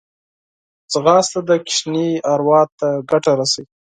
ځغاسته 0.91 1.39
د 1.49 1.51
ماشوم 1.63 1.95
اروا 2.33 2.61
ته 2.79 2.87
ګټه 3.11 3.31
رسوي 3.39 3.67